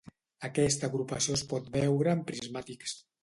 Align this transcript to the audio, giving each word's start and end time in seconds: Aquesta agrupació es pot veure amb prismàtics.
Aquesta 0.47 0.87
agrupació 0.91 1.37
es 1.39 1.45
pot 1.53 1.69
veure 1.77 2.13
amb 2.15 2.27
prismàtics. 2.31 2.97